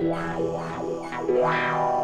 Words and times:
Wow, 0.00 0.40
wow, 0.40 1.24
wow. 1.28 1.97